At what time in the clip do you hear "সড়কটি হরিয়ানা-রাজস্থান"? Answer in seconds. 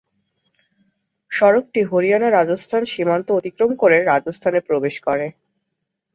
1.31-2.83